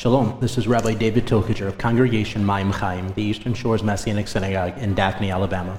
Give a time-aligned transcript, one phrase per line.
[0.00, 4.78] Shalom, this is Rabbi David Tokajer of Congregation Maim Chaim, the Eastern Shores Messianic Synagogue
[4.78, 5.78] in Daphne, Alabama.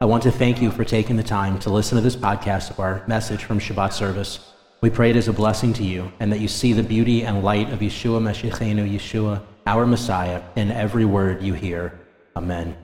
[0.00, 2.80] I want to thank you for taking the time to listen to this podcast of
[2.80, 4.52] our message from Shabbat service.
[4.80, 7.44] We pray it is a blessing to you and that you see the beauty and
[7.44, 11.96] light of Yeshua Meshichenu, Yeshua, our Messiah, in every word you hear.
[12.34, 12.76] Amen.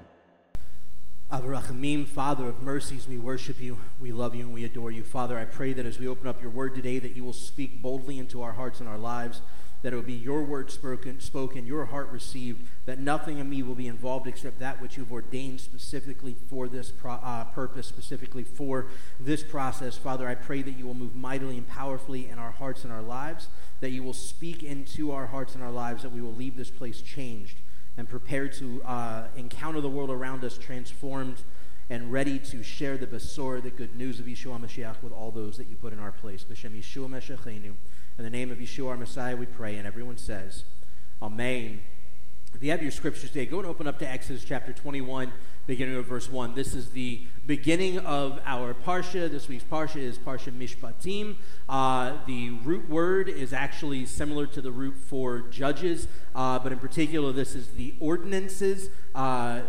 [1.33, 5.03] Avarachamim, Father of mercies, we worship you, we love you, and we adore you.
[5.03, 7.83] Father, I pray that as we open up your word today, that you will speak
[7.83, 9.41] boldly into our hearts and our lives
[9.83, 13.63] that it will be your word spoken, spoken, your heart received, that nothing in me
[13.63, 18.45] will be involved except that which you've ordained specifically for this pro, uh, purpose, specifically
[18.45, 18.87] for
[19.21, 19.97] this process.
[19.97, 23.03] Father, I pray that you will move mightily and powerfully in our hearts and our
[23.03, 23.49] lives,
[23.81, 26.71] that you will speak into our hearts and our lives, that we will leave this
[26.71, 27.59] place changed
[27.97, 31.43] and prepared to uh, encounter the world around us transformed
[31.89, 35.57] and ready to share the Basor, the good news of Yeshua Mashiach, with all those
[35.57, 36.45] that you put in our place.
[36.45, 37.75] B'Shem Yeshua Meshachenu.
[38.19, 39.77] In the name of Yeshua, our Messiah, we pray.
[39.77, 40.65] And everyone says,
[41.21, 41.83] Amen.
[42.55, 45.31] If you have your scriptures today, go and open up to Exodus chapter 21,
[45.67, 46.55] beginning of verse 1.
[46.55, 49.31] This is the beginning of our Parsha.
[49.31, 51.37] This week's Parsha is Parsha Mishpatim.
[51.69, 56.79] Uh, the root word is actually similar to the root for judges, uh, but in
[56.79, 59.19] particular, this is the ordinances uh,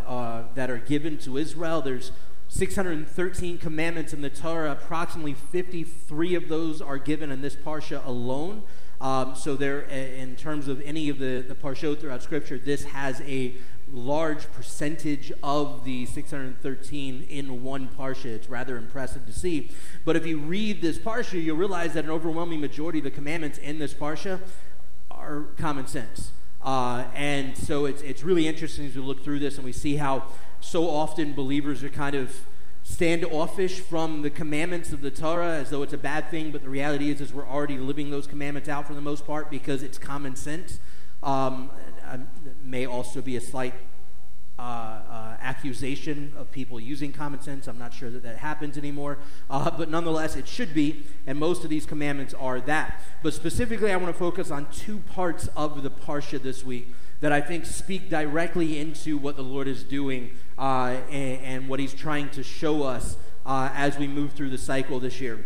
[0.08, 1.82] uh that are given to Israel.
[1.82, 2.14] There's
[2.50, 8.64] 613 commandments in the Torah, approximately 53 of those are given in this parsha alone.
[9.00, 13.22] Um, so there, in terms of any of the, the parshot throughout Scripture, this has
[13.22, 13.54] a
[13.94, 18.26] large percentage of the 613 in one parsha.
[18.26, 19.70] It's rather impressive to see.
[20.04, 23.58] But if you read this parsha, you'll realize that an overwhelming majority of the commandments
[23.60, 24.40] in this parsha
[25.12, 26.32] are common sense.
[26.62, 29.96] Uh, and so it's, it's really interesting as we look through this and we see
[29.96, 30.26] how
[30.60, 32.42] so often believers are kind of
[32.84, 36.70] standoffish from the commandments of the Torah as though it's a bad thing, but the
[36.70, 39.98] reality is, is we're already living those commandments out for the most part because it's
[39.98, 40.80] common sense.
[41.22, 41.70] Um,
[42.64, 43.74] may also be a slight
[44.60, 47.68] uh, uh, accusation of people using common sense.
[47.68, 51.64] I'm not sure that that happens anymore, uh, but nonetheless, it should be, and most
[51.64, 53.02] of these commandments are that.
[53.22, 56.88] But specifically, I want to focus on two parts of the Parsha this week
[57.20, 61.80] that I think speak directly into what the Lord is doing uh, and, and, what
[61.80, 65.46] He's trying to show us uh, as we move through the cycle this year.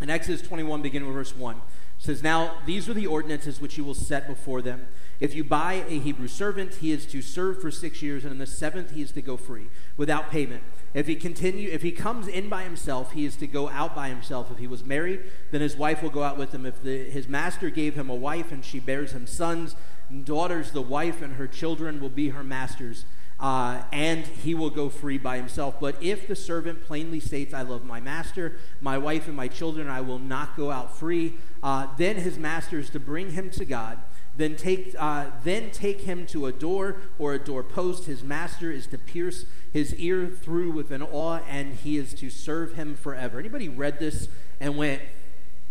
[0.00, 1.60] In Exodus 21, beginning with verse 1, it
[1.98, 4.86] says, Now these are the ordinances which you will set before them.
[5.20, 8.38] If you buy a Hebrew servant, he is to serve for six years, and in
[8.38, 10.62] the seventh he is to go free without payment.
[10.94, 14.08] If he continue, if he comes in by himself, he is to go out by
[14.10, 14.50] himself.
[14.52, 16.64] If he was married, then his wife will go out with him.
[16.64, 19.74] If the, his master gave him a wife and she bears him sons,
[20.24, 23.04] daughters, the wife and her children will be her masters,
[23.40, 25.78] uh, and he will go free by himself.
[25.80, 29.88] But if the servant plainly states, I love my master, my wife, and my children,
[29.88, 33.64] I will not go out free, uh, then his master is to bring him to
[33.64, 33.98] God.
[34.36, 38.04] Then take, uh, then take him to a door or a doorpost.
[38.04, 42.30] His master is to pierce his ear through with an awe, and he is to
[42.30, 43.40] serve him forever.
[43.40, 44.28] Anybody read this
[44.60, 45.02] and went,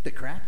[0.04, 0.44] the crap?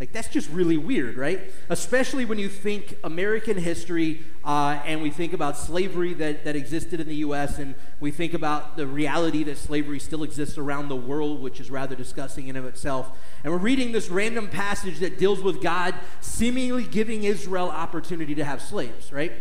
[0.00, 1.52] Like, that's just really weird, right?
[1.68, 6.98] Especially when you think American history uh, and we think about slavery that, that existed
[6.98, 10.96] in the U.S., and we think about the reality that slavery still exists around the
[10.96, 13.16] world, which is rather disgusting in of itself.
[13.44, 18.44] And we're reading this random passage that deals with God seemingly giving Israel opportunity to
[18.44, 19.32] have slaves, right?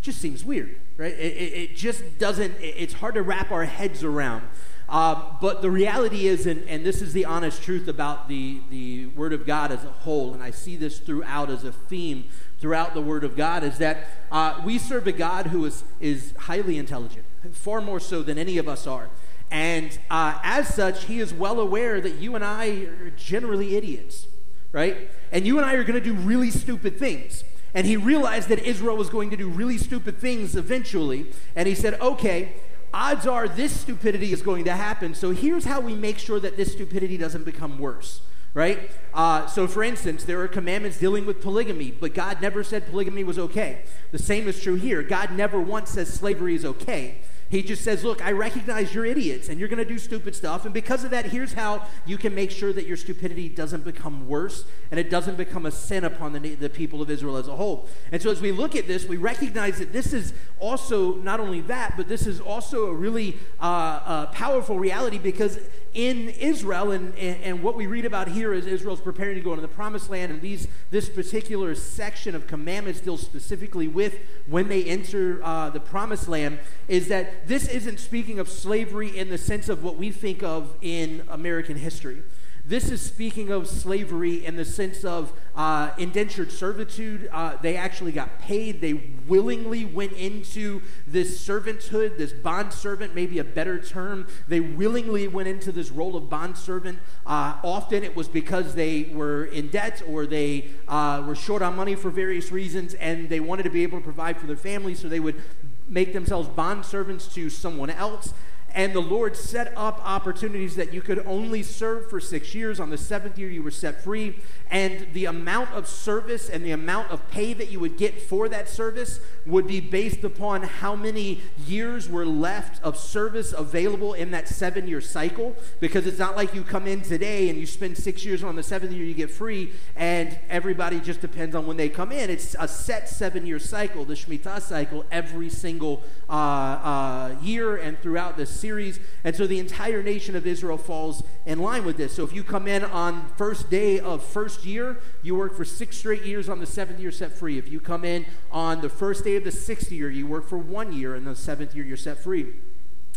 [0.00, 1.12] Just seems weird, right?
[1.12, 4.44] It, it, it just doesn't, it, it's hard to wrap our heads around.
[4.88, 9.06] Uh, but the reality is, and, and this is the honest truth about the, the
[9.06, 12.24] Word of God as a whole, and I see this throughout as a theme
[12.60, 16.34] throughout the Word of God, is that uh, we serve a God who is, is
[16.38, 19.08] highly intelligent, far more so than any of us are.
[19.50, 24.26] And uh, as such, He is well aware that you and I are generally idiots,
[24.72, 25.10] right?
[25.32, 27.44] And you and I are going to do really stupid things.
[27.72, 31.26] And He realized that Israel was going to do really stupid things eventually.
[31.54, 32.54] And He said, okay,
[32.94, 35.14] odds are this stupidity is going to happen.
[35.14, 38.20] So here's how we make sure that this stupidity doesn't become worse,
[38.54, 38.90] right?
[39.12, 43.24] Uh, so, for instance, there are commandments dealing with polygamy, but God never said polygamy
[43.24, 43.82] was okay.
[44.12, 45.02] The same is true here.
[45.02, 47.18] God never once says slavery is okay.
[47.54, 50.64] He just says, Look, I recognize you're idiots and you're going to do stupid stuff.
[50.64, 54.26] And because of that, here's how you can make sure that your stupidity doesn't become
[54.28, 57.54] worse and it doesn't become a sin upon the, the people of Israel as a
[57.54, 57.88] whole.
[58.10, 61.60] And so as we look at this, we recognize that this is also not only
[61.60, 65.60] that, but this is also a really uh, uh, powerful reality because
[65.94, 69.50] in Israel, and, and, and, what we read about here is Israel's preparing to go
[69.50, 74.68] into the promised land, and these, this particular section of commandments deals specifically with when
[74.68, 76.58] they enter uh, the promised land,
[76.88, 80.74] is that this isn't speaking of slavery in the sense of what we think of
[80.82, 82.22] in American history.
[82.66, 87.28] This is speaking of slavery in the sense of uh, indentured servitude.
[87.30, 88.80] Uh, they actually got paid.
[88.80, 94.26] They willingly went into this servanthood, this bond servant, maybe a better term.
[94.48, 97.00] They willingly went into this role of bond servant.
[97.26, 101.76] Uh, often it was because they were in debt or they uh, were short on
[101.76, 104.94] money for various reasons and they wanted to be able to provide for their family,
[104.94, 105.42] so they would
[105.86, 108.32] make themselves bond servants to someone else.
[108.74, 112.80] And the Lord set up opportunities that you could only serve for six years.
[112.80, 114.36] On the seventh year, you were set free.
[114.74, 118.48] And the amount of service and the amount of pay that you would get for
[118.48, 124.32] that service would be based upon how many years were left of service available in
[124.32, 125.54] that seven year cycle.
[125.78, 128.64] Because it's not like you come in today and you spend six years on the
[128.64, 132.28] seventh year, you get free, and everybody just depends on when they come in.
[132.28, 137.96] It's a set seven year cycle, the Shemitah cycle, every single uh, uh, year and
[138.00, 138.98] throughout this series.
[139.22, 142.12] And so the entire nation of Israel falls in line with this.
[142.16, 145.96] So if you come in on first day of first year, you work for six
[145.96, 147.58] straight years on the seventh year set free.
[147.58, 150.58] If you come in on the first day of the sixth year, you work for
[150.58, 152.54] one year, and the seventh year you're set free.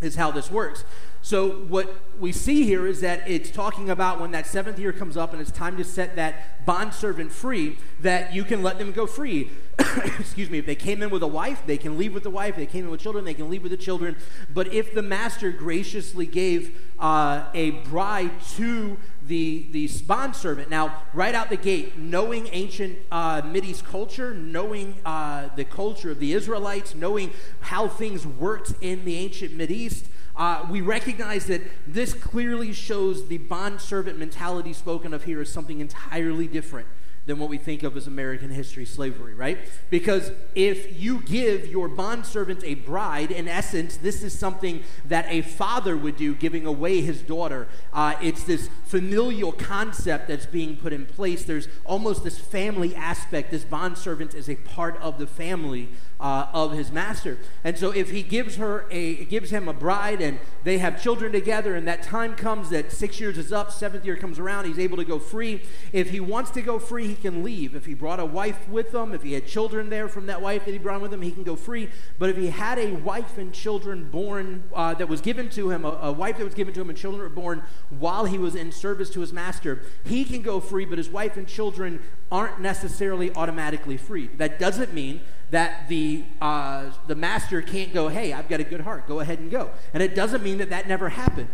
[0.02, 0.84] Is how this works.
[1.28, 5.18] So, what we see here is that it's talking about when that seventh year comes
[5.18, 9.06] up and it's time to set that bondservant free, that you can let them go
[9.06, 9.52] free.
[10.20, 12.52] Excuse me, if they came in with a wife, they can leave with the wife.
[12.52, 14.16] If they came in with children, they can leave with the children.
[14.54, 21.36] But if the master graciously gave uh, a bride to the, the bondservant, now, right
[21.36, 26.96] out the gate, knowing ancient uh, Mideast culture, knowing uh, the culture of the Israelites,
[26.96, 30.06] knowing how things worked in the ancient Mideast,
[30.38, 35.50] uh, we recognize that this clearly shows the bond servant mentality spoken of here as
[35.50, 36.88] something entirely different
[37.28, 39.58] than what we think of as American history slavery, right?
[39.90, 45.42] Because if you give your bondservant a bride, in essence, this is something that a
[45.42, 47.68] father would do, giving away his daughter.
[47.92, 51.44] Uh, it's this familial concept that's being put in place.
[51.44, 53.52] There's almost this family aspect.
[53.52, 57.38] This bondservant is a part of the family uh, of his master.
[57.64, 61.32] And so if he gives her a gives him a bride and they have children
[61.32, 64.80] together and that time comes that 6 years is up, 7th year comes around, he's
[64.80, 65.62] able to go free.
[65.92, 67.76] If he wants to go free, he can leave.
[67.76, 70.66] If he brought a wife with him, if he had children there from that wife
[70.66, 71.90] that he brought with him, he can go free.
[72.18, 75.86] But if he had a wife and children born uh, that was given to him,
[75.86, 78.56] a, a wife that was given to him and children were born while he was
[78.56, 82.60] in service to his master, he can go free, but his wife and children aren't
[82.60, 84.28] necessarily automatically free.
[84.38, 85.22] That doesn't mean
[85.52, 89.40] that the, uh, the master can't go, hey, I've got a good heart, go ahead
[89.40, 89.70] and go.
[89.94, 91.50] And it doesn't mean that that never happened.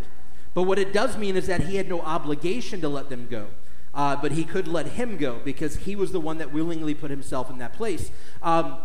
[0.53, 3.47] But what it does mean is that he had no obligation to let them go.
[3.93, 7.11] Uh, but he could let him go because he was the one that willingly put
[7.11, 8.11] himself in that place.
[8.41, 8.77] Um,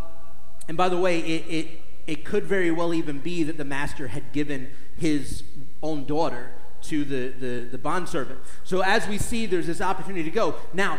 [0.68, 1.68] and by the way, it, it,
[2.06, 5.44] it could very well even be that the master had given his
[5.82, 6.50] own daughter
[6.82, 8.40] to the, the, the bondservant.
[8.64, 10.56] So as we see, there's this opportunity to go.
[10.74, 10.98] Now,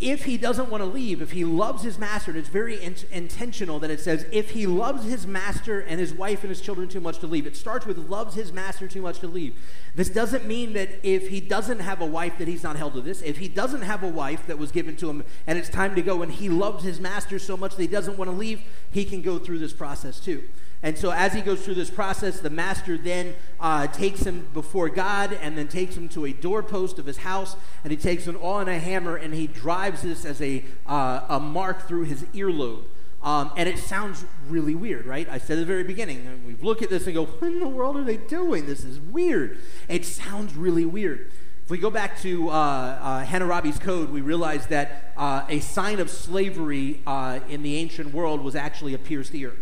[0.00, 2.96] if he doesn't want to leave, if he loves his master, and it's very in-
[3.12, 6.88] intentional that it says, if he loves his master and his wife and his children
[6.88, 7.46] too much to leave.
[7.46, 9.54] It starts with loves his master too much to leave.
[9.94, 13.00] This doesn't mean that if he doesn't have a wife that he's not held to
[13.00, 13.22] this.
[13.22, 16.02] If he doesn't have a wife that was given to him and it's time to
[16.02, 19.04] go and he loves his master so much that he doesn't want to leave, he
[19.04, 20.42] can go through this process too.
[20.84, 24.88] And so, as he goes through this process, the master then uh, takes him before
[24.88, 27.54] God and then takes him to a doorpost of his house.
[27.84, 31.20] And he takes an awl and a hammer and he drives this as a, uh,
[31.28, 32.84] a mark through his earlobe.
[33.22, 35.28] Um, and it sounds really weird, right?
[35.28, 37.68] I said at the very beginning, we look at this and go, what in the
[37.68, 38.66] world are they doing?
[38.66, 39.60] This is weird.
[39.88, 41.30] It sounds really weird.
[41.62, 46.00] If we go back to uh, uh, Hammurabi's code, we realize that uh, a sign
[46.00, 49.52] of slavery uh, in the ancient world was actually a pierced ear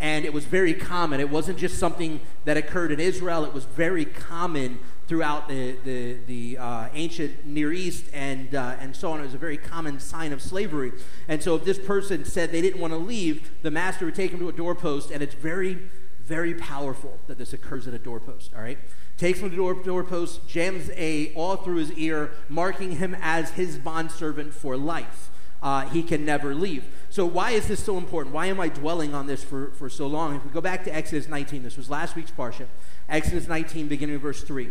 [0.00, 1.20] and it was very common.
[1.20, 6.18] It wasn't just something that occurred in Israel, it was very common throughout the, the,
[6.26, 9.18] the uh, ancient Near East and, uh, and so on.
[9.18, 10.92] It was a very common sign of slavery.
[11.26, 14.30] And so if this person said they didn't want to leave, the master would take
[14.30, 15.78] him to a doorpost, and it's very,
[16.24, 18.78] very powerful that this occurs at a doorpost, all right?
[19.18, 23.50] Takes him to the door, doorpost, jams a awl through his ear, marking him as
[23.50, 25.29] his bondservant for life.
[25.62, 26.84] Uh, he can never leave.
[27.10, 28.34] So, why is this so important?
[28.34, 30.36] Why am I dwelling on this for, for so long?
[30.36, 32.66] If we go back to Exodus 19, this was last week's Parsha.
[33.08, 34.70] Exodus 19, beginning of verse 3.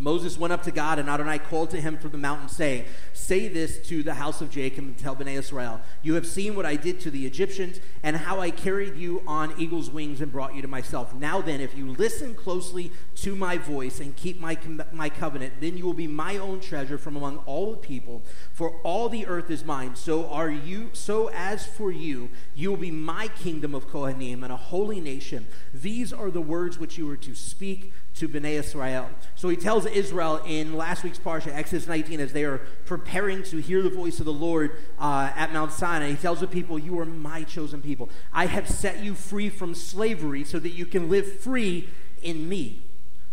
[0.00, 3.48] Moses went up to God, and Adonai called to him from the mountain, saying, Say
[3.48, 6.76] this to the house of Jacob and tell Bnei Israel, You have seen what I
[6.76, 10.62] did to the Egyptians, and how I carried you on eagle's wings and brought you
[10.62, 11.14] to myself.
[11.14, 14.56] Now then, if you listen closely to my voice and keep my,
[14.90, 18.22] my covenant, then you will be my own treasure from among all the people,
[18.54, 19.96] for all the earth is mine.
[19.96, 24.50] So are you, so as for you, you will be my kingdom of Kohanim and
[24.50, 25.46] a holy nation.
[25.74, 29.08] These are the words which you are to speak to Bnei Israel.
[29.34, 33.56] So he tells Israel in last week's Parsha, Exodus 19, as they are preparing to
[33.56, 36.98] hear the voice of the Lord uh, at Mount Sinai, he tells the people, You
[36.98, 38.10] are my chosen people.
[38.30, 41.88] I have set you free from slavery so that you can live free
[42.22, 42.82] in me.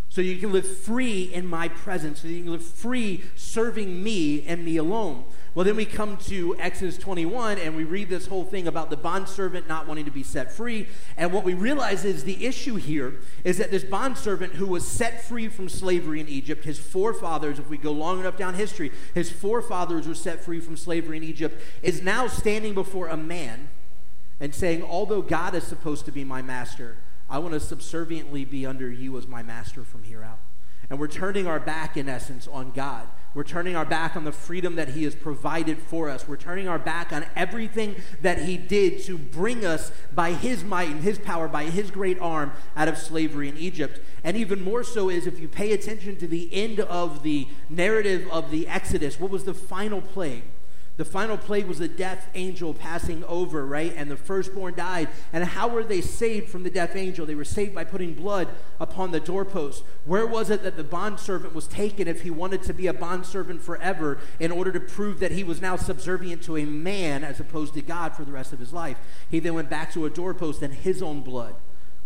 [0.10, 4.46] So you can live free in my presence, so you can live free serving me
[4.48, 5.26] and me alone.
[5.58, 8.96] Well, then we come to Exodus 21 and we read this whole thing about the
[8.96, 10.88] bondservant not wanting to be set free.
[11.18, 15.24] And what we realize is the issue here is that this bondservant who was set
[15.24, 19.32] free from slavery in Egypt, his forefathers, if we go long enough down history, his
[19.32, 23.70] forefathers were set free from slavery in Egypt, is now standing before a man
[24.40, 26.98] and saying, Although God is supposed to be my master,
[27.30, 30.40] I want to subserviently be under you as my master from here out.
[30.90, 33.08] And we're turning our back, in essence, on God.
[33.34, 36.28] We're turning our back on the freedom that He has provided for us.
[36.28, 40.90] We're turning our back on everything that He did to bring us by His might
[40.90, 44.00] and His power, by His great arm, out of slavery in Egypt.
[44.24, 48.28] And even more so is if you pay attention to the end of the narrative
[48.32, 50.44] of the Exodus, what was the final plague?
[50.98, 53.94] The final plague was the death angel passing over, right?
[53.96, 55.10] And the firstborn died.
[55.32, 57.26] And how were they saved from the death angel?
[57.26, 58.48] They were saved by putting blood
[58.80, 59.84] upon the doorpost.
[60.06, 63.62] Where was it that the bondservant was taken if he wanted to be a bondservant
[63.62, 67.76] forever in order to prove that he was now subservient to a man as opposed
[67.76, 68.98] to God for the rest of his life?
[69.30, 71.54] He then went back to a doorpost and his own blood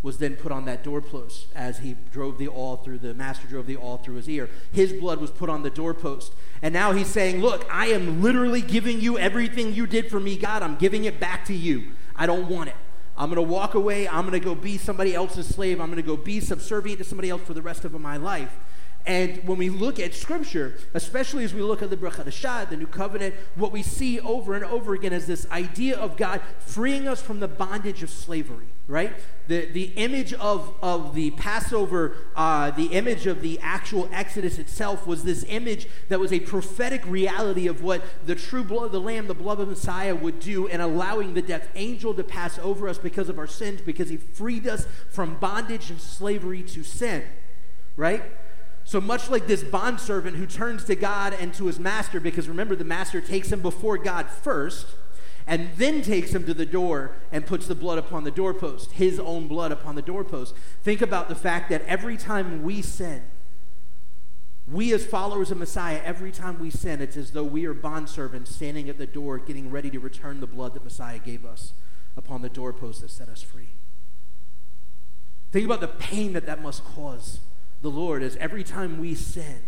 [0.03, 3.67] was then put on that doorpost as he drove the awl through the master drove
[3.67, 4.49] the awl through his ear.
[4.71, 6.33] His blood was put on the doorpost.
[6.61, 10.37] And now he's saying, Look, I am literally giving you everything you did for me,
[10.37, 10.63] God.
[10.63, 11.91] I'm giving it back to you.
[12.15, 12.75] I don't want it.
[13.15, 14.07] I'm going to walk away.
[14.07, 15.79] I'm going to go be somebody else's slave.
[15.79, 18.57] I'm going to go be subservient to somebody else for the rest of my life.
[19.05, 22.77] And when we look at Scripture, especially as we look at the Brit Hadashah, the
[22.77, 27.07] New Covenant, what we see over and over again is this idea of God freeing
[27.07, 29.13] us from the bondage of slavery, right?
[29.47, 35.07] The, the image of, of the Passover, uh, the image of the actual Exodus itself
[35.07, 39.01] was this image that was a prophetic reality of what the true blood of the
[39.01, 42.87] Lamb, the blood of Messiah, would do in allowing the death angel to pass over
[42.87, 47.23] us because of our sins, because he freed us from bondage and slavery to sin,
[47.95, 48.23] right?
[48.91, 52.75] So much like this bondservant who turns to God and to his master, because remember,
[52.75, 54.85] the master takes him before God first,
[55.47, 59.17] and then takes him to the door and puts the blood upon the doorpost, his
[59.17, 60.53] own blood upon the doorpost.
[60.83, 63.23] Think about the fact that every time we sin,
[64.67, 68.49] we as followers of Messiah, every time we sin, it's as though we are bondservants
[68.49, 71.71] standing at the door getting ready to return the blood that Messiah gave us
[72.17, 73.69] upon the doorpost that set us free.
[75.53, 77.39] Think about the pain that that must cause
[77.81, 79.63] the Lord is every time we sin,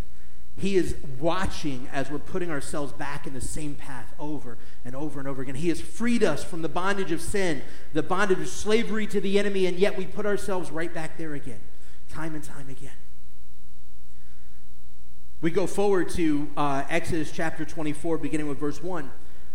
[0.55, 5.19] He is watching as we're putting ourselves back in the same path over and over
[5.19, 5.55] and over again.
[5.55, 9.39] He has freed us from the bondage of sin, the bondage of slavery to the
[9.39, 11.61] enemy, and yet we put ourselves right back there again,
[12.09, 12.91] time and time again.
[15.41, 19.11] We go forward to uh, Exodus chapter 24, beginning with verse 1.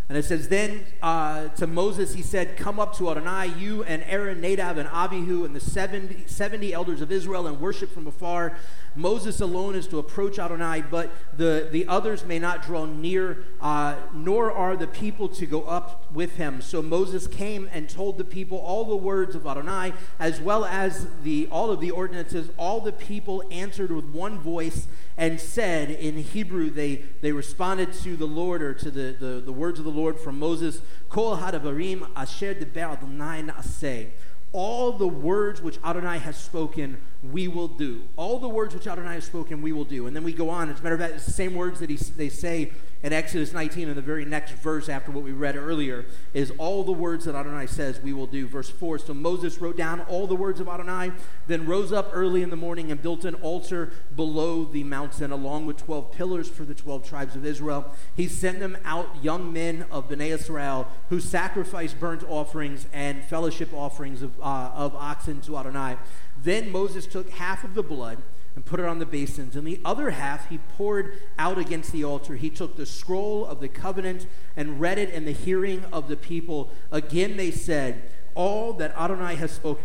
[0.08, 4.02] And it says, Then uh, to Moses he said, Come up to Adonai, you and
[4.04, 8.56] Aaron, Nadab, and Abihu, and the 70, 70 elders of Israel, and worship from afar.
[8.98, 13.94] Moses alone is to approach Adonai, but the, the others may not draw near, uh,
[14.12, 16.60] nor are the people to go up with him.
[16.60, 21.06] So Moses came and told the people all the words of Adonai, as well as
[21.22, 22.50] the, all of the ordinances.
[22.58, 28.16] All the people answered with one voice and said in Hebrew, they, they responded to
[28.16, 32.08] the Lord or to the, the, the words of the Lord from Moses, Kol hadavarim
[32.16, 33.42] asher deber Adonai
[34.52, 38.02] all the words which Adonai has spoken, we will do.
[38.16, 40.06] All the words which Adonai has spoken, we will do.
[40.06, 40.70] And then we go on.
[40.70, 43.52] As a matter of fact, it's the same words that he, they say in Exodus
[43.52, 47.24] 19 in the very next verse after what we read earlier is all the words
[47.26, 48.46] that Adonai says we will do.
[48.46, 51.12] Verse 4 So Moses wrote down all the words of Adonai,
[51.46, 55.66] then rose up early in the morning and built an altar below the mountain, along
[55.66, 57.92] with 12 pillars for the 12 tribes of Israel.
[58.16, 63.72] He sent them out young men of Bnei Israel who sacrificed burnt offerings and fellowship
[63.72, 65.96] offerings of, uh, of oxen to Adonai.
[66.42, 68.18] Then Moses took half of the blood
[68.54, 69.56] and put it on the basins.
[69.56, 72.36] And the other half he poured out against the altar.
[72.36, 74.26] He took the scroll of the covenant
[74.56, 76.70] and read it in the hearing of the people.
[76.90, 79.84] Again they said, All that Adonai has spoken,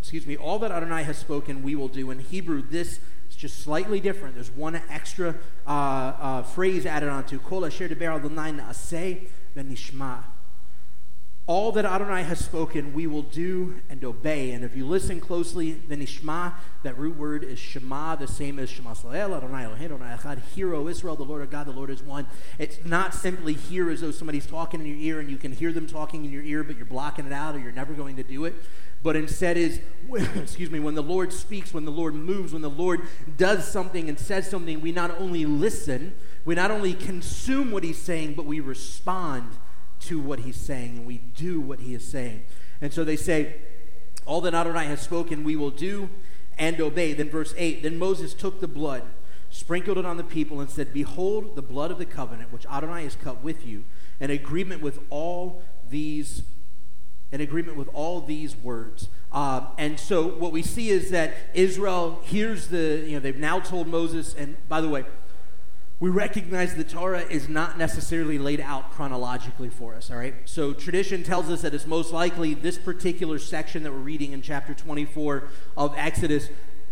[0.00, 2.10] excuse me, all that Adonai has spoken, we will do.
[2.10, 4.34] In Hebrew, this is just slightly different.
[4.34, 5.36] There's one extra
[5.66, 7.38] uh, uh, phrase added onto.
[7.38, 10.24] Kol asher deber Adonai na'aseh v'nishma.
[11.46, 14.52] All that Adonai has spoken, we will do and obey.
[14.52, 16.54] And if you listen closely, then Ishma,
[16.84, 20.74] that root word is Shema, the same as Shema Israel, Adonai Elohim, Adonai Echad, Hear,
[20.74, 22.26] O Israel, the Lord of God, the Lord is one.
[22.58, 25.72] It's not simply hear as though somebody's talking in your ear and you can hear
[25.72, 28.22] them talking in your ear, but you're blocking it out or you're never going to
[28.22, 28.54] do it.
[29.02, 29.80] But instead is,
[30.36, 33.00] excuse me, when the Lord speaks, when the Lord moves, when the Lord
[33.36, 38.00] does something and says something, we not only listen, we not only consume what he's
[38.00, 39.56] saying, but we respond
[40.00, 42.44] to what he's saying and we do what he is saying.
[42.80, 43.56] And so they say,
[44.26, 46.08] All that Adonai has spoken, we will do
[46.58, 47.12] and obey.
[47.14, 49.02] Then, verse 8 Then Moses took the blood,
[49.50, 53.04] sprinkled it on the people, and said, Behold, the blood of the covenant which Adonai
[53.04, 53.84] has cut with you,
[54.20, 56.42] an agreement with all these.
[57.32, 59.08] In agreement with all these words.
[59.30, 63.60] Uh, and so what we see is that Israel hears the, you know, they've now
[63.60, 65.04] told Moses, and by the way,
[66.00, 70.34] we recognize the Torah is not necessarily laid out chronologically for us, all right?
[70.46, 74.40] So tradition tells us that it's most likely this particular section that we're reading in
[74.40, 75.44] chapter 24
[75.76, 76.48] of Exodus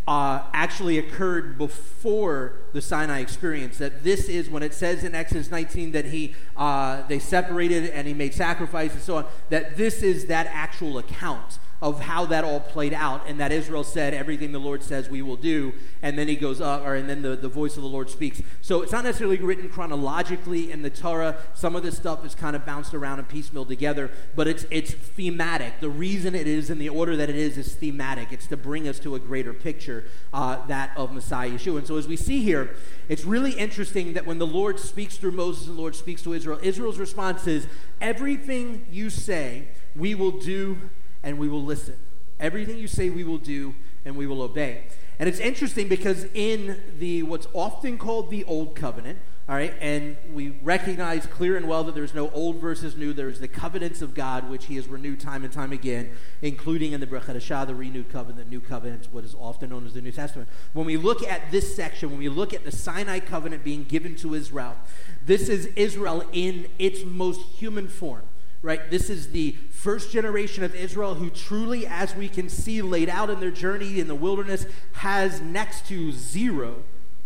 [0.07, 3.79] uh, actually occurred before the Sinai experience.
[3.79, 8.07] That this is when it says in Exodus 19 that he uh, they separated and
[8.07, 9.27] he made sacrifice and so on.
[9.49, 13.85] That this is that actual account of how that all played out and that Israel
[13.85, 17.09] said everything the Lord says we will do and then he goes up or and
[17.09, 18.43] then the, the voice of the Lord speaks.
[18.63, 21.37] So it's not necessarily written chronologically in the Torah.
[21.55, 24.93] Some of this stuff is kind of bounced around and piecemeal together, but it's it's
[24.93, 25.81] thematic.
[25.81, 28.33] The reason it is in the order that it is is thematic.
[28.33, 31.79] It's to bring us to a greater picture, uh, that of Messiah Yeshua.
[31.79, 32.75] And so as we see here,
[33.09, 36.33] it's really interesting that when the Lord speaks through Moses and the Lord speaks to
[36.33, 37.67] Israel, Israel's response is,
[38.01, 40.79] Everything you say, we will do
[41.23, 41.97] and we will listen.
[42.41, 44.85] Everything you say, we will do and we will obey.
[45.19, 50.19] And it's interesting because in the what's often called the Old Covenant, all right, and
[50.35, 53.15] we recognize clear and well that there's no old versus new.
[53.15, 56.11] There's the covenants of God, which He has renewed time and time again,
[56.43, 59.95] including in the Hadashah, the renewed covenant, the new covenant, what is often known as
[59.95, 60.51] the New Testament.
[60.75, 64.17] When we look at this section, when we look at the Sinai covenant being given
[64.17, 64.77] to Israel,
[65.25, 68.28] this is Israel in its most human form
[68.63, 68.91] right?
[68.91, 73.31] This is the first generation of Israel who truly, as we can see laid out
[73.31, 76.83] in their journey in the wilderness, has next to zero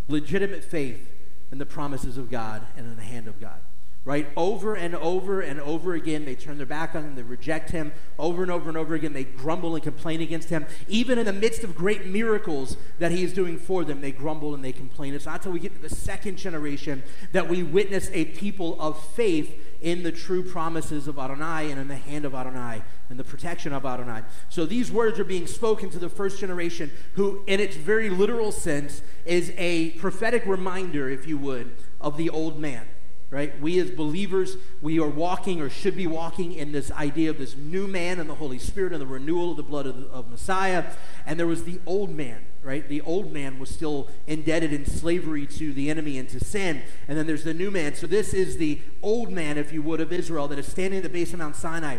[0.08, 1.08] legitimate faith
[1.50, 3.60] in the promises of God and in the hand of God.
[4.04, 4.28] Right?
[4.36, 7.92] Over and over and over again, they turn their back on him, they reject him.
[8.18, 10.66] Over and over and over again, they grumble and complain against him.
[10.88, 14.56] Even in the midst of great miracles that he is doing for them, they grumble
[14.56, 15.14] and they complain.
[15.14, 19.00] It's not until we get to the second generation that we witness a people of
[19.00, 23.24] faith in the true promises of Adonai and in the hand of Adonai and the
[23.24, 24.22] protection of Adonai.
[24.48, 28.52] So these words are being spoken to the first generation, who, in its very literal
[28.52, 32.86] sense, is a prophetic reminder, if you would, of the old man
[33.32, 33.58] right?
[33.62, 37.56] We as believers, we are walking or should be walking in this idea of this
[37.56, 40.84] new man and the Holy Spirit and the renewal of the blood of, of Messiah.
[41.24, 42.88] And there was the old man, right?
[42.88, 46.82] The old man was still indebted in slavery to the enemy and to sin.
[47.08, 47.94] And then there's the new man.
[47.94, 51.02] So this is the old man, if you would, of Israel that is standing at
[51.02, 51.98] the base of Mount Sinai.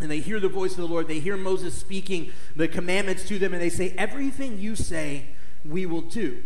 [0.00, 1.08] And they hear the voice of the Lord.
[1.08, 5.26] They hear Moses speaking the commandments to them, and they say, Everything you say,
[5.64, 6.42] we will do.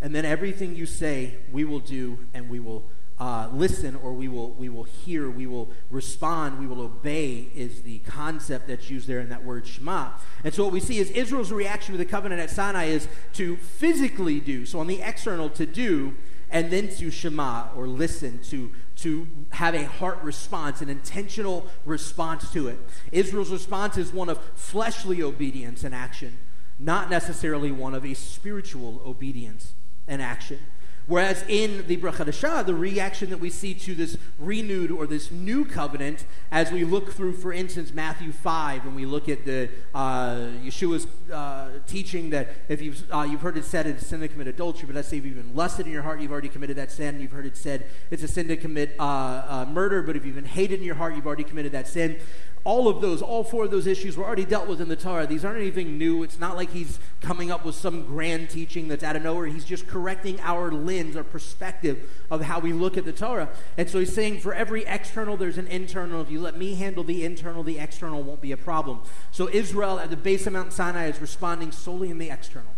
[0.00, 2.84] And then everything you say, we will do and we will
[3.22, 7.82] uh, listen or we will, we will hear, we will respond, we will obey is
[7.82, 10.08] the concept that's used there in that word Shema.
[10.42, 13.56] And so what we see is Israel's reaction to the covenant at Sinai is to
[13.58, 16.16] physically do, so on the external, to do,
[16.50, 22.50] and then to Shema or listen, to, to have a heart response, an intentional response
[22.52, 22.80] to it.
[23.12, 26.38] Israel's response is one of fleshly obedience and action,
[26.76, 29.74] not necessarily one of a spiritual obedience
[30.08, 30.58] and action.
[31.06, 35.30] Whereas in the Brit Hadashah, the reaction that we see to this renewed or this
[35.30, 39.68] new covenant, as we look through, for instance, Matthew 5, and we look at the
[39.94, 44.20] uh, Yeshua's uh, teaching that if you've, uh, you've heard it said it's a sin
[44.20, 46.48] to commit adultery, but let's say if you've been lusted in your heart, you've already
[46.48, 47.20] committed that sin.
[47.20, 50.36] You've heard it said it's a sin to commit uh, uh, murder, but if you've
[50.36, 52.20] been hated in your heart, you've already committed that sin
[52.64, 55.26] all of those, all four of those issues were already dealt with in the Torah.
[55.26, 56.22] These aren't anything new.
[56.22, 59.46] It's not like he's coming up with some grand teaching that's out of nowhere.
[59.46, 63.48] He's just correcting our lens, our perspective of how we look at the Torah.
[63.76, 66.20] And so he's saying for every external, there's an internal.
[66.20, 69.00] If you let me handle the internal, the external won't be a problem.
[69.32, 72.70] So Israel at the base of Mount Sinai is responding solely in the external.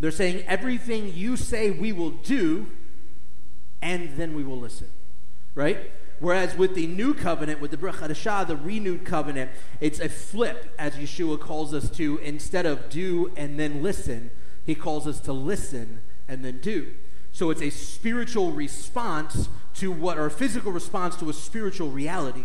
[0.00, 2.66] They're saying, everything you say we will do,
[3.80, 4.88] and then we will listen.
[5.54, 5.92] Right?
[6.22, 10.94] Whereas with the new covenant, with the Brit the renewed covenant, it's a flip, as
[10.94, 12.18] Yeshua calls us to.
[12.18, 14.30] Instead of do and then listen,
[14.64, 16.92] he calls us to listen and then do.
[17.32, 22.44] So it's a spiritual response to what, or a physical response to a spiritual reality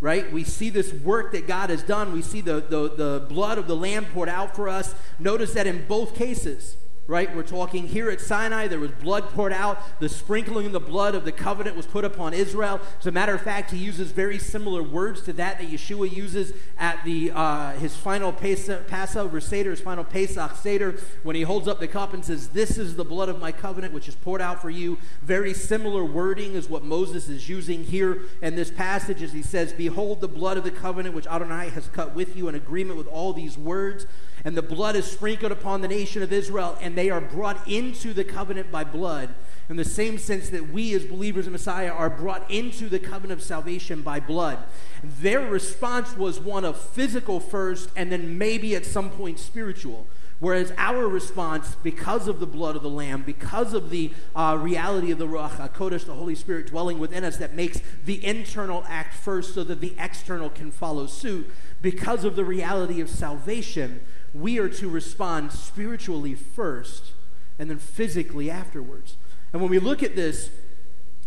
[0.00, 0.30] right?
[0.30, 2.12] We see this work that God has done.
[2.12, 4.94] We see the, the, the blood of the Lamb poured out for us.
[5.18, 7.34] Notice that in both cases, right?
[7.36, 9.78] We're talking here at Sinai, there was blood poured out.
[10.00, 12.80] The sprinkling of the blood of the covenant was put upon Israel.
[12.98, 16.54] As a matter of fact, he uses very similar words to that that Yeshua uses
[16.78, 21.78] at the uh, his final Passover Seder, his final Pesach Seder, when he holds up
[21.78, 24.62] the cup and says, This is the blood of my covenant, which is poured out
[24.62, 24.98] for you.
[25.22, 29.74] Very similar wording is what Moses is using here in this passage as he says,
[29.74, 33.08] Behold the blood of the covenant which Adonai has cut with you in agreement with
[33.08, 34.06] all these words
[34.44, 38.12] and the blood is sprinkled upon the nation of Israel, and they are brought into
[38.12, 39.34] the covenant by blood.
[39.68, 43.40] In the same sense that we, as believers in Messiah, are brought into the covenant
[43.40, 44.58] of salvation by blood.
[45.02, 50.06] Their response was one of physical first, and then maybe at some point spiritual.
[50.40, 55.10] Whereas our response, because of the blood of the Lamb, because of the uh, reality
[55.10, 59.14] of the Ruach HaKodesh, the Holy Spirit dwelling within us, that makes the internal act
[59.14, 61.48] first so that the external can follow suit,
[61.80, 64.00] because of the reality of salvation,
[64.34, 67.12] we are to respond spiritually first
[67.58, 69.16] and then physically afterwards.
[69.52, 70.50] And when we look at this,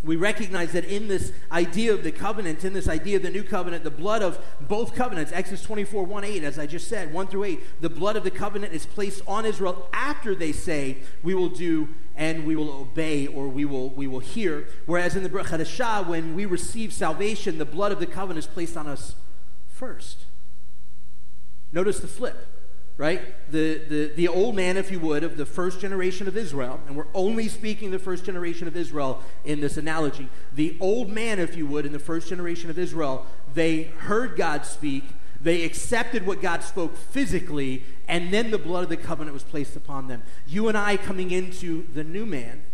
[0.04, 3.42] we recognize that in this idea of the covenant, in this idea of the new
[3.42, 7.26] covenant, the blood of both covenants, Exodus 24, 1 8, as I just said, 1
[7.26, 11.34] through 8, the blood of the covenant is placed on Israel after they say, We
[11.34, 14.68] will do and we will obey or we will, we will hear.
[14.86, 15.48] Whereas in the Brit
[16.06, 19.14] when we receive salvation, the blood of the covenant is placed on us
[19.68, 20.26] first.
[21.72, 22.46] Notice the flip
[22.98, 23.22] right?
[23.52, 26.96] The, the, the old man, if you would, of the first generation of Israel, and
[26.96, 30.28] we're only speaking the first generation of Israel in this analogy.
[30.52, 34.66] The old man, if you would, in the first generation of Israel, they heard God
[34.66, 35.04] speak,
[35.40, 39.76] they accepted what God spoke physically, and then the blood of the covenant was placed
[39.76, 40.24] upon them.
[40.48, 42.64] You and I coming into the new man,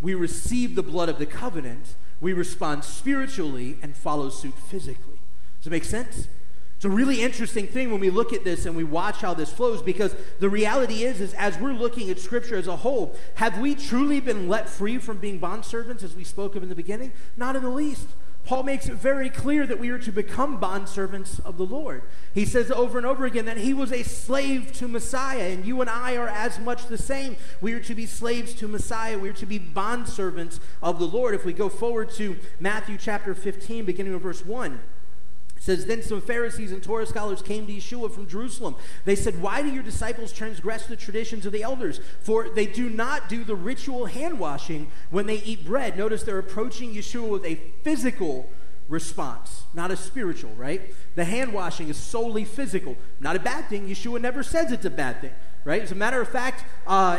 [0.00, 5.18] we receive the blood of the covenant, we respond spiritually, and follow suit physically.
[5.58, 6.28] Does it make sense?
[6.76, 9.50] It's a really interesting thing when we look at this and we watch how this
[9.50, 13.58] flows because the reality is, is as we're looking at Scripture as a whole, have
[13.58, 17.12] we truly been let free from being bondservants as we spoke of in the beginning?
[17.36, 18.08] Not in the least.
[18.44, 22.02] Paul makes it very clear that we are to become bondservants of the Lord.
[22.34, 25.80] He says over and over again that he was a slave to Messiah, and you
[25.80, 27.36] and I are as much the same.
[27.62, 29.18] We are to be slaves to Messiah.
[29.18, 31.34] We are to be bondservants of the Lord.
[31.34, 34.78] If we go forward to Matthew chapter 15, beginning of verse 1
[35.64, 38.76] says then some pharisees and torah scholars came to yeshua from jerusalem.
[39.06, 42.00] They said why do your disciples transgress the traditions of the elders?
[42.20, 45.96] For they do not do the ritual hand washing when they eat bread.
[45.96, 48.50] Notice they're approaching yeshua with a physical
[48.88, 50.94] response not a spiritual right?
[51.14, 52.96] The hand washing is solely physical.
[53.18, 53.88] Not a bad thing.
[53.88, 55.32] Yeshua never says it's a bad thing
[55.64, 55.82] right?
[55.82, 57.18] As a matter of fact, uh,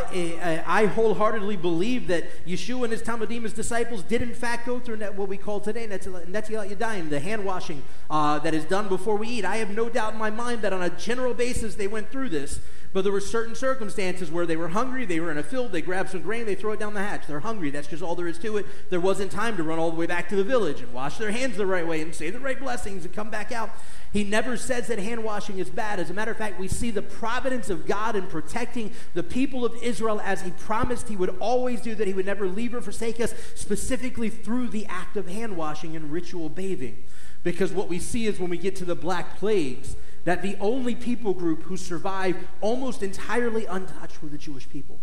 [0.65, 4.97] I wholeheartedly believe that Yeshua and his Talmidim, his disciples, did in fact go through
[4.97, 9.27] what we call today Netilat Yadayim, the hand washing uh, that is done before we
[9.27, 9.45] eat.
[9.45, 12.29] I have no doubt in my mind that on a general basis they went through
[12.29, 12.59] this.
[12.95, 15.81] But there were certain circumstances where they were hungry, they were in a field, they
[15.81, 17.27] grabbed some grain, they throw it down the hatch.
[17.27, 17.69] They're hungry.
[17.69, 18.65] That's just all there is to it.
[18.89, 21.31] There wasn't time to run all the way back to the village and wash their
[21.31, 23.69] hands the right way and say the right blessings and come back out.
[24.13, 25.99] He never says that hand washing is bad.
[25.99, 29.65] As a matter of fact, we see the providence of God in protecting the people
[29.65, 32.79] of Israel as he promised he would always do, that he would never leave or
[32.79, 37.03] forsake us, specifically through the act of hand washing and ritual bathing.
[37.43, 40.95] Because what we see is when we get to the Black Plagues, that the only
[40.95, 44.99] people group who survived almost entirely untouched were the Jewish people.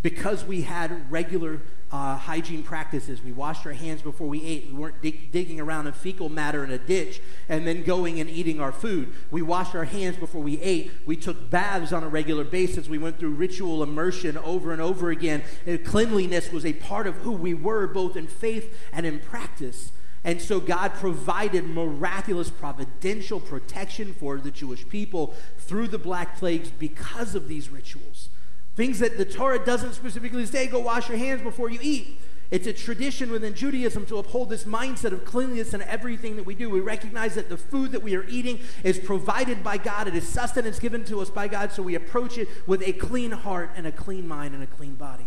[0.00, 3.22] Because we had regular uh, hygiene practices.
[3.22, 4.68] We washed our hands before we ate.
[4.68, 8.30] We weren't dig- digging around in fecal matter in a ditch and then going and
[8.30, 9.12] eating our food.
[9.30, 10.92] We washed our hands before we ate.
[11.04, 12.88] We took baths on a regular basis.
[12.88, 15.42] We went through ritual immersion over and over again.
[15.66, 19.90] And cleanliness was a part of who we were, both in faith and in practice.
[20.24, 26.70] And so God provided miraculous providential protection for the Jewish people through the Black Plagues
[26.70, 28.28] because of these rituals.
[28.74, 32.20] Things that the Torah doesn't specifically say go wash your hands before you eat.
[32.50, 36.54] It's a tradition within Judaism to uphold this mindset of cleanliness in everything that we
[36.54, 36.70] do.
[36.70, 40.26] We recognize that the food that we are eating is provided by God, it is
[40.26, 43.86] sustenance given to us by God, so we approach it with a clean heart and
[43.86, 45.26] a clean mind and a clean body.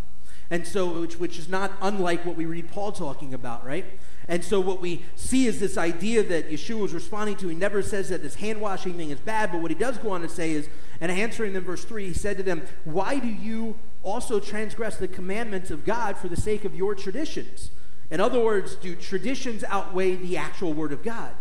[0.50, 3.86] And so, which, which is not unlike what we read Paul talking about, right?
[4.28, 7.48] And so what we see is this idea that Yeshua is responding to.
[7.48, 10.12] He never says that this hand washing thing is bad, but what he does go
[10.12, 13.28] on to say is, and answering them, verse 3, he said to them, Why do
[13.28, 17.72] you also transgress the commandments of God for the sake of your traditions?
[18.10, 21.34] In other words, do traditions outweigh the actual word of God?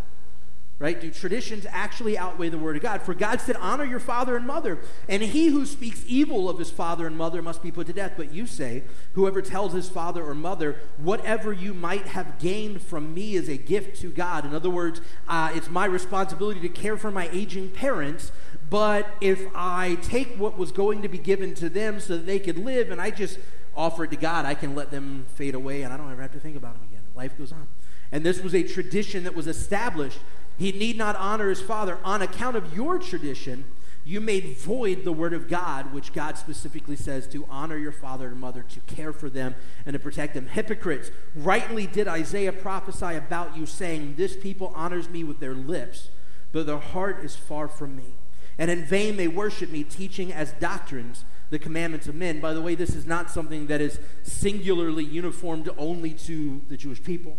[0.81, 0.99] Right?
[0.99, 3.03] Do traditions actually outweigh the word of God?
[3.03, 6.71] For God said, Honor your father and mother, and he who speaks evil of his
[6.71, 8.14] father and mother must be put to death.
[8.16, 13.12] But you say, Whoever tells his father or mother, Whatever you might have gained from
[13.14, 14.47] me is a gift to God.
[14.47, 18.33] In other words, uh, it's my responsibility to care for my aging parents.
[18.71, 22.38] But if I take what was going to be given to them so that they
[22.38, 23.38] could live and I just
[23.77, 26.33] offer it to God, I can let them fade away and I don't ever have
[26.33, 27.03] to think about them again.
[27.14, 27.69] Life goes on.
[28.12, 30.21] And this was a tradition that was established
[30.61, 31.96] he need not honor his father.
[32.05, 33.64] On account of your tradition,
[34.05, 38.29] you made void the word of God, which God specifically says to honor your father
[38.29, 39.55] and mother, to care for them,
[39.87, 40.49] and to protect them.
[40.49, 46.11] Hypocrites, rightly did Isaiah prophesy about you, saying, This people honors me with their lips,
[46.53, 48.12] but their heart is far from me.
[48.59, 52.38] And in vain they worship me, teaching as doctrines the commandments of men.
[52.38, 57.03] By the way, this is not something that is singularly uniformed only to the Jewish
[57.03, 57.38] people.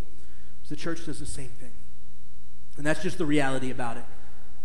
[0.69, 1.70] The church does the same thing.
[2.81, 4.05] And that's just the reality about it.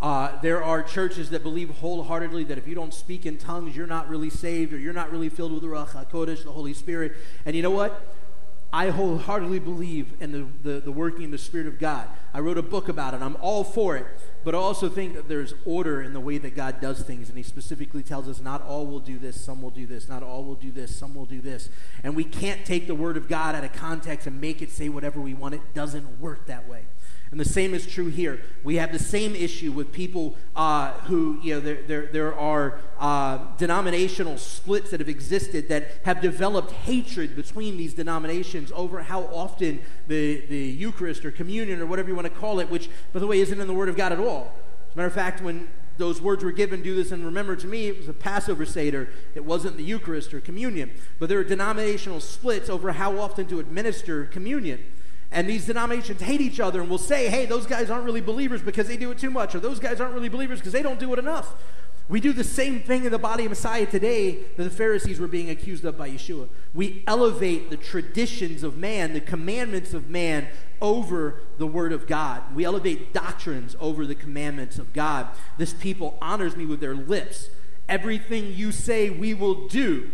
[0.01, 3.87] Uh, there are churches that believe wholeheartedly that if you don't speak in tongues, you're
[3.87, 7.13] not really saved or you're not really filled with the Ruach HaKodesh, the Holy Spirit.
[7.45, 8.15] And you know what?
[8.73, 12.09] I wholeheartedly believe in the, the, the working of the Spirit of God.
[12.33, 13.21] I wrote a book about it.
[13.21, 14.07] I'm all for it.
[14.45, 17.29] But I also think that there's order in the way that God does things.
[17.29, 20.09] And He specifically tells us not all will do this, some will do this.
[20.09, 21.69] Not all will do this, some will do this.
[22.03, 24.89] And we can't take the Word of God out of context and make it say
[24.89, 25.53] whatever we want.
[25.53, 26.87] It doesn't work that way.
[27.31, 28.41] And the same is true here.
[28.63, 32.79] We have the same issue with people uh, who, you know, there, there, there are
[33.01, 39.25] uh, denominational splits that have existed that have developed hatred between these denominations over how
[39.25, 43.19] often the, the Eucharist or communion or whatever you want to call it, which, by
[43.19, 44.55] the way, isn't in the Word of God at all.
[44.89, 47.67] As a matter of fact, when those words were given, do this and remember to
[47.67, 49.09] me, it was a Passover Seder.
[49.35, 50.91] It wasn't the Eucharist or communion.
[51.19, 54.85] But there are denominational splits over how often to administer communion.
[55.31, 58.63] And these denominations hate each other and will say, hey, those guys aren't really believers
[58.63, 61.01] because they do it too much, or those guys aren't really believers because they don't
[61.01, 61.55] do it enough.
[62.09, 65.27] We do the same thing in the body of Messiah today that the Pharisees were
[65.27, 66.49] being accused of by Yeshua.
[66.73, 70.47] We elevate the traditions of man, the commandments of man,
[70.81, 72.55] over the Word of God.
[72.55, 75.27] We elevate doctrines over the commandments of God.
[75.59, 77.51] This people honors me with their lips.
[77.89, 80.13] Everything you say, we will do,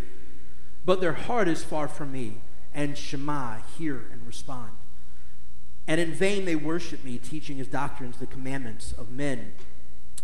[0.86, 2.38] but their heart is far from me.
[2.72, 4.70] And Shema, hear and respond.
[5.86, 9.52] And in vain they worship me, teaching his doctrines, the commandments of men.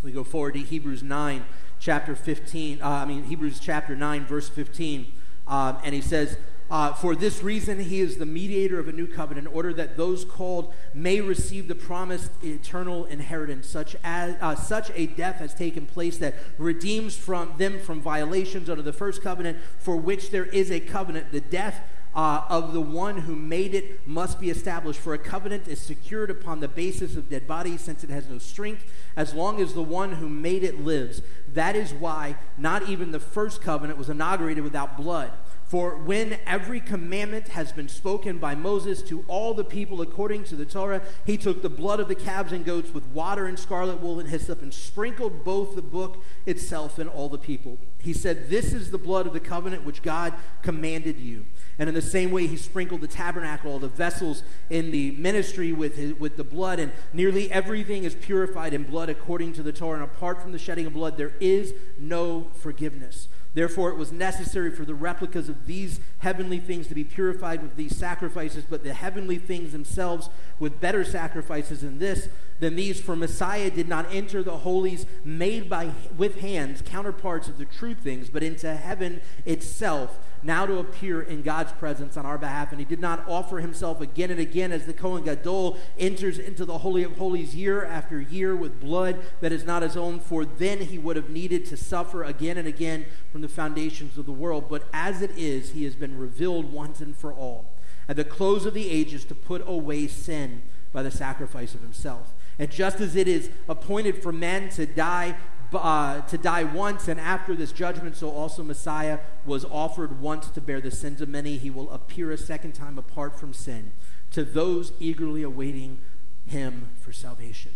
[0.03, 1.44] We go forward to Hebrews 9,
[1.81, 5.12] chapter 15, uh, I mean, Hebrews chapter 9, verse 15.
[5.49, 6.37] Um, and he says,
[6.71, 9.97] uh, For this reason, he is the mediator of a new covenant, in order that
[9.97, 13.66] those called may receive the promised eternal inheritance.
[13.66, 18.68] Such, as, uh, such a death has taken place that redeems from them from violations
[18.68, 21.33] under the first covenant, for which there is a covenant.
[21.33, 21.83] The death
[22.18, 24.98] uh, of the one who made it must be established.
[24.98, 28.38] For a covenant is secured upon the basis of dead bodies, since it has no
[28.38, 28.83] strength,
[29.14, 31.22] as long as the one who made it lives.
[31.46, 35.31] That is why not even the first covenant was inaugurated without blood.
[35.68, 40.57] For when every commandment has been spoken by Moses to all the people according to
[40.57, 44.00] the Torah, he took the blood of the calves and goats with water and scarlet
[44.00, 47.78] wool and hyssop and sprinkled both the book itself and all the people.
[48.00, 51.44] He said, This is the blood of the covenant which God commanded you.
[51.78, 55.72] And in the same way, he sprinkled the tabernacle, all the vessels in the ministry
[55.72, 56.80] with, his, with the blood.
[56.80, 60.00] And nearly everything is purified in blood according to the Torah.
[60.00, 63.28] And apart from the shedding of blood, there is no forgiveness.
[63.54, 67.76] Therefore, it was necessary for the replicas of these heavenly things to be purified with
[67.76, 72.28] these sacrifices, but the heavenly things themselves with better sacrifices than this
[72.60, 73.00] than these.
[73.00, 77.94] For Messiah did not enter the holies made by with hands, counterparts of the true
[77.94, 82.70] things, but into heaven itself now to appear in God's presence on our behalf.
[82.70, 86.64] And he did not offer himself again and again as the Kohen Gadol enters into
[86.64, 90.44] the Holy of Holies year after year with blood that is not his own, for
[90.44, 94.33] then he would have needed to suffer again and again from the foundations of the
[94.33, 94.68] world.
[94.68, 97.72] But as it is, he has been revealed once and for all
[98.09, 102.35] at the close of the ages to put away sin by the sacrifice of himself.
[102.59, 105.37] And just as it is appointed for men to die
[105.72, 110.61] uh, to die once, and after this judgment, so also Messiah was offered once to
[110.61, 111.57] bear the sins of many.
[111.57, 113.92] He will appear a second time apart from sin
[114.31, 115.98] to those eagerly awaiting
[116.46, 117.72] him for salvation.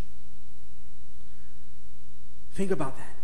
[2.53, 3.15] Think about that.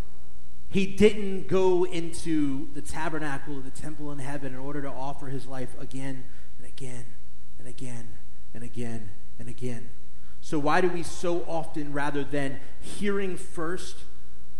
[0.69, 5.27] He didn't go into the tabernacle of the temple in heaven in order to offer
[5.27, 6.25] his life again
[6.57, 7.05] and again
[7.57, 8.17] and again
[8.53, 9.89] and again and again.
[10.41, 13.97] So, why do we so often, rather than hearing first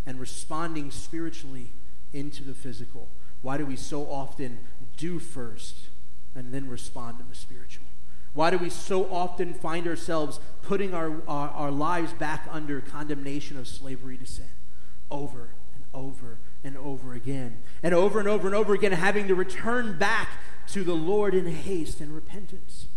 [0.09, 1.69] and responding spiritually
[2.13, 3.09] into the physical.
[3.43, 4.57] Why do we so often
[4.97, 5.89] do first
[6.33, 7.85] and then respond in the spiritual?
[8.33, 13.55] Why do we so often find ourselves putting our, our, our lives back under condemnation
[13.55, 14.49] of slavery to sin
[15.11, 17.61] over and over and over again?
[17.83, 20.29] And over and over and over again, having to return back
[20.69, 22.87] to the Lord in haste and repentance.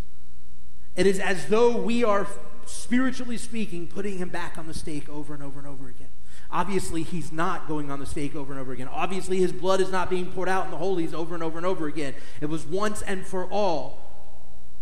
[0.96, 2.26] It is as though we are,
[2.64, 6.08] spiritually speaking, putting him back on the stake over and over and over again.
[6.52, 8.88] Obviously, he's not going on the stake over and over again.
[8.88, 11.66] Obviously, his blood is not being poured out in the holies over and over and
[11.66, 12.14] over again.
[12.42, 13.98] It was once and for all.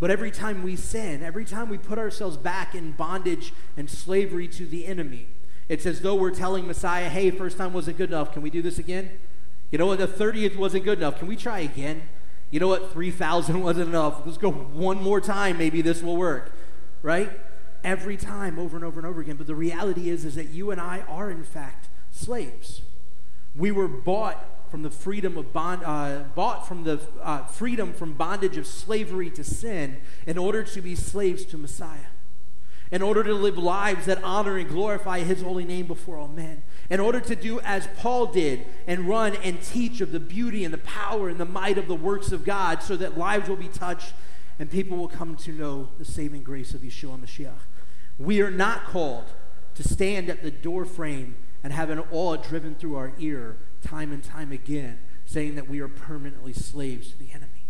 [0.01, 4.49] But every time we sin, every time we put ourselves back in bondage and slavery
[4.49, 5.29] to the enemy,
[5.69, 8.33] it's as though we're telling Messiah, hey, first time wasn't good enough.
[8.33, 9.11] Can we do this again?
[9.71, 10.01] You know what?
[10.01, 11.21] The 30th wasn't good enough.
[11.21, 12.03] Can we try again?
[12.51, 12.93] You know what?
[12.93, 14.23] 3,000 wasn't enough.
[14.25, 15.59] Let's go one more time.
[15.59, 16.53] Maybe this will work.
[17.03, 17.31] Right?
[17.83, 19.37] Every time, over and over and over again.
[19.37, 22.83] But the reality is, is that you and I are, in fact, slaves.
[23.57, 28.13] We were bought from the freedom of bond, uh, bought from the uh, freedom from
[28.15, 32.11] bondage of slavery to sin in order to be slaves to Messiah,
[32.93, 36.63] in order to live lives that honor and glorify His holy name before all men,
[36.89, 40.73] in order to do as Paul did and run and teach of the beauty and
[40.73, 43.69] the power and the might of the works of God, so that lives will be
[43.69, 44.13] touched
[44.61, 47.70] and people will come to know the saving grace of Yeshua Mashiach.
[48.21, 49.33] We are not called
[49.77, 54.13] to stand at the door frame and have an awl driven through our ear time
[54.13, 57.65] and time again, saying that we are permanently slaves to the enemy.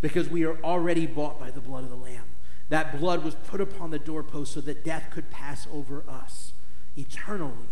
[0.00, 2.24] Because we are already bought by the blood of the Lamb.
[2.68, 6.52] That blood was put upon the doorpost so that death could pass over us
[6.96, 7.68] eternally,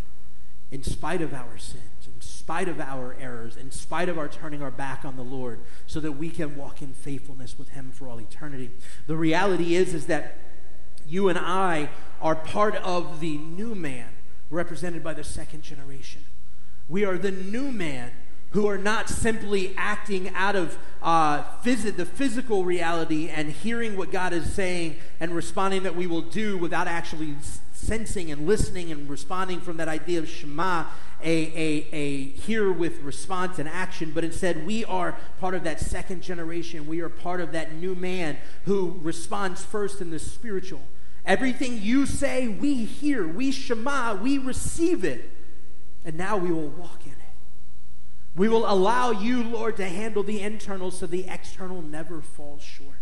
[0.70, 4.62] in spite of our sins, in spite of our errors, in spite of our turning
[4.62, 8.08] our back on the Lord, so that we can walk in faithfulness with Him for
[8.08, 8.70] all eternity.
[9.08, 10.43] The reality is, is that
[11.08, 11.90] you and I
[12.20, 14.08] are part of the new man
[14.50, 16.22] represented by the second generation.
[16.88, 18.12] We are the new man
[18.50, 24.12] who are not simply acting out of uh, phys- the physical reality and hearing what
[24.12, 27.34] God is saying and responding that we will do without actually
[27.72, 30.84] sensing and listening and responding from that idea of Shema,
[31.20, 35.80] a, a, a hear with response and action, but instead we are part of that
[35.80, 36.86] second generation.
[36.86, 40.82] We are part of that new man who responds first in the spiritual.
[41.26, 45.30] Everything you say, we hear, we Shema, we receive it
[46.04, 47.18] and now we will walk in it.
[48.36, 52.98] We will allow you, Lord, to handle the internal so the external never falls short.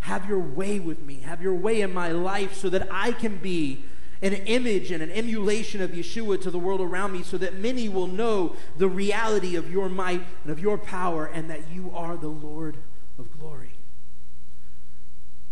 [0.00, 1.20] Have your way with me.
[1.20, 3.84] Have your way in my life so that I can be
[4.22, 7.88] an image and an emulation of Yeshua to the world around me so that many
[7.88, 12.16] will know the reality of your might and of your power and that you are
[12.16, 12.76] the Lord
[13.18, 13.67] of glory.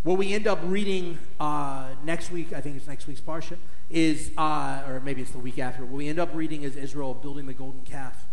[0.06, 3.56] What we end up reading uh, next week, I think it's next week's Parsha,
[3.90, 7.12] is, uh, or maybe it's the week after, what we end up reading is Israel
[7.12, 8.28] building the golden calf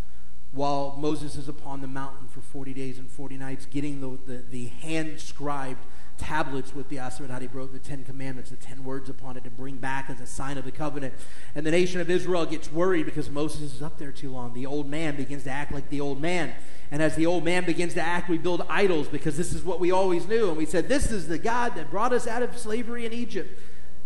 [0.52, 4.44] while Moses is upon the mountain for 40 days and 40 nights, getting the, the,
[4.48, 5.84] the hand scribed
[6.18, 9.76] tablets with the Aseret wrote the Ten Commandments, the ten words upon it to bring
[9.76, 11.14] back as a sign of the covenant.
[11.54, 14.54] And the nation of Israel gets worried because Moses is up there too long.
[14.54, 16.54] The old man begins to act like the old man.
[16.90, 19.80] And as the old man begins to act, we build idols because this is what
[19.80, 20.48] we always knew.
[20.48, 23.58] And we said, This is the God that brought us out of slavery in Egypt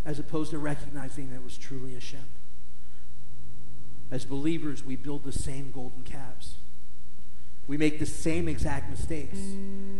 [0.04, 2.24] as opposed to recognizing that it was truly Hashem.
[4.10, 6.54] As believers, we build the same golden calves.
[7.68, 9.38] We make the same exact mistakes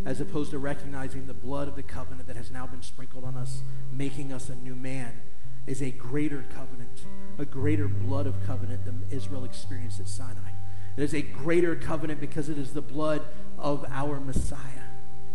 [0.05, 3.37] as opposed to recognizing the blood of the covenant that has now been sprinkled on
[3.37, 3.61] us,
[3.93, 5.13] making us a new man,
[5.67, 7.05] is a greater covenant,
[7.39, 10.51] a greater blood of covenant than Israel experienced at Sinai.
[10.97, 13.23] It is a greater covenant because it is the blood
[13.59, 14.59] of our Messiah.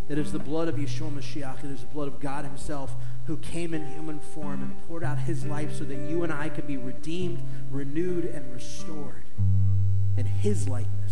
[0.10, 1.63] It is the blood of Yeshua Mashiach.
[1.63, 5.17] It is the blood of God Himself who came in human form and poured out
[5.17, 7.41] his life so that you and I could be redeemed,
[7.72, 9.24] renewed, and restored
[10.17, 11.03] in his likeness,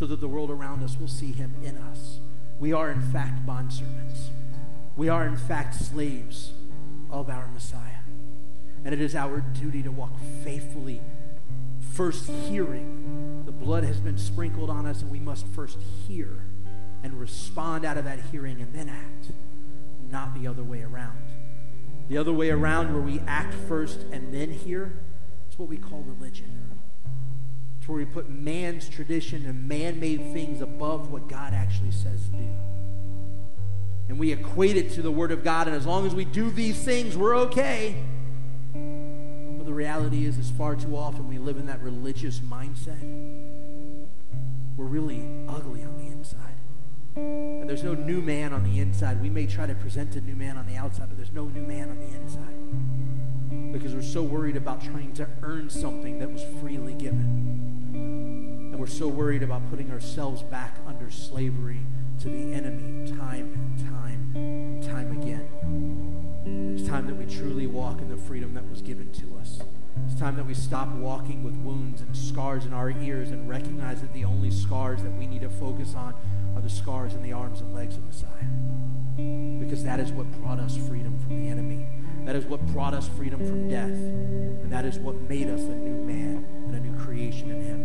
[0.00, 2.20] so that the world around us will see him in us.
[2.58, 4.30] We are, in fact, bondservants.
[4.96, 6.52] We are, in fact, slaves
[7.10, 8.00] of our Messiah.
[8.82, 11.02] And it is our duty to walk faithfully,
[11.92, 13.42] first hearing.
[13.44, 15.76] The blood has been sprinkled on us, and we must first
[16.08, 16.46] hear
[17.02, 19.32] and respond out of that hearing and then act
[20.10, 21.18] not the other way around.
[22.08, 24.94] The other way around, where we act first and then hear,
[25.50, 26.59] is what we call religion.
[27.90, 32.30] Where we put man's tradition and man made things above what God actually says to
[32.30, 32.48] do.
[34.08, 36.52] And we equate it to the Word of God, and as long as we do
[36.52, 38.00] these things, we're okay.
[38.72, 43.02] But the reality is, is far too often we live in that religious mindset.
[44.76, 46.54] We're really ugly on the inside.
[47.16, 49.20] And there's no new man on the inside.
[49.20, 51.62] We may try to present a new man on the outside, but there's no new
[51.62, 53.72] man on the inside.
[53.72, 57.69] Because we're so worried about trying to earn something that was freely given.
[58.80, 61.80] We're so worried about putting ourselves back under slavery
[62.20, 66.74] to the enemy time and time and time again.
[66.74, 69.60] It's time that we truly walk in the freedom that was given to us.
[70.06, 74.00] It's time that we stop walking with wounds and scars in our ears and recognize
[74.00, 76.14] that the only scars that we need to focus on
[76.56, 79.60] are the scars in the arms and legs of Messiah.
[79.60, 81.86] Because that is what brought us freedom from the enemy.
[82.24, 83.90] That is what brought us freedom from death.
[83.90, 87.80] And that is what made us a new man and a new creation in him.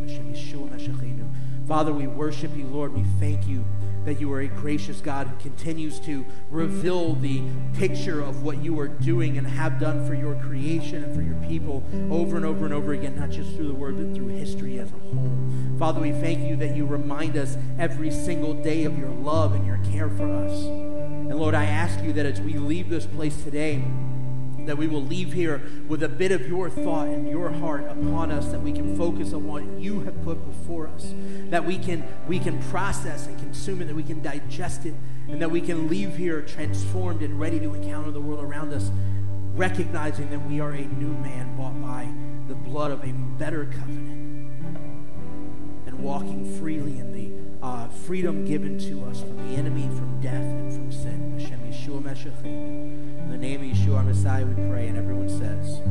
[1.67, 2.93] Father, we worship you, Lord.
[2.93, 3.65] We thank you
[4.05, 7.41] that you are a gracious God who continues to reveal the
[7.73, 11.35] picture of what you are doing and have done for your creation and for your
[11.47, 14.77] people over and over and over again, not just through the word, but through history
[14.77, 15.35] as a whole.
[15.79, 19.65] Father, we thank you that you remind us every single day of your love and
[19.65, 20.65] your care for us.
[20.65, 23.83] And Lord, I ask you that as we leave this place today,
[24.65, 28.31] that we will leave here with a bit of your thought and your heart upon
[28.31, 31.13] us that we can focus on what you have put before us
[31.49, 34.93] that we can we can process and consume it that we can digest it
[35.27, 38.91] and that we can leave here transformed and ready to encounter the world around us
[39.53, 42.07] recognizing that we are a new man bought by
[42.47, 44.11] the blood of a better covenant
[45.85, 50.33] and walking freely in the uh, freedom given to us from the enemy from death
[50.33, 51.25] and from sin
[52.45, 54.87] in the name of Yeshua our Messiah, we pray.
[54.87, 55.81] And everyone says,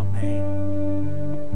[0.00, 1.55] Amen.